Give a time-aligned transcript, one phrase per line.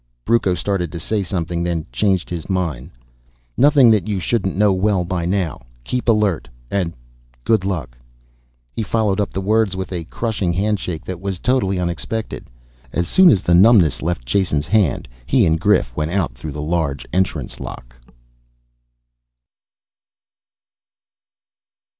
[0.25, 2.89] Brucco started to say something, then changed his mind.
[3.55, 5.61] "Nothing that you shouldn't know well by now.
[5.83, 6.49] Keep alert.
[6.71, 6.93] And...
[7.43, 7.95] good luck."
[8.75, 12.49] He followed up the words with a crushing handshake that was totally unexpected.
[12.91, 16.63] As soon as the numbness left Jason's hand, he and Grif went out through the
[16.63, 17.95] large entrance lock.